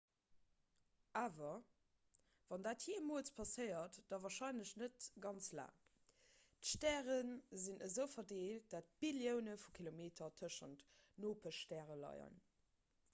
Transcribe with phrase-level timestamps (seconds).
[1.19, 1.57] awer
[2.53, 5.83] wann dat jeemools passéiert da warscheinlech net ganz laang
[6.63, 7.19] d'stäre
[7.67, 10.87] sinn esou verdeelt datt billioune vu kilometer tëschent
[11.27, 12.43] nopeschstäre leien